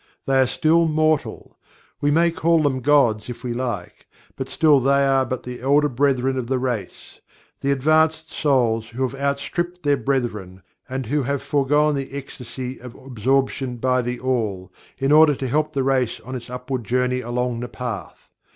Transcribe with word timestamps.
They 0.25 0.41
are 0.41 0.47
still 0.47 0.87
Mortal. 0.87 1.59
We 2.01 2.09
may 2.09 2.31
call 2.31 2.63
them 2.63 2.79
"gods" 2.79 3.29
if 3.29 3.43
we 3.43 3.53
like, 3.53 4.07
but 4.35 4.49
still 4.49 4.79
they 4.79 5.05
are 5.05 5.27
but 5.27 5.43
the 5.43 5.61
Elder 5.61 5.89
Brethren 5.89 6.39
of 6.39 6.47
the 6.47 6.57
Race, 6.57 7.21
the 7.59 7.71
advanced 7.71 8.31
souls 8.31 8.87
who 8.87 9.03
have 9.07 9.13
outstripped 9.13 9.83
their 9.83 9.97
brethren, 9.97 10.63
and 10.89 11.05
who 11.05 11.21
have 11.21 11.43
foregone 11.43 11.93
the 11.93 12.13
ecstasy 12.13 12.79
of 12.81 12.95
Absorption 12.95 13.77
by 13.77 14.01
THE 14.01 14.19
ALL, 14.19 14.71
in 14.97 15.11
order 15.11 15.35
to 15.35 15.47
help 15.47 15.73
the 15.73 15.83
race 15.83 16.19
on 16.25 16.35
its 16.35 16.49
upward 16.49 16.83
journey 16.83 17.21
along 17.21 17.59
The 17.59 17.67
Path. 17.67 18.31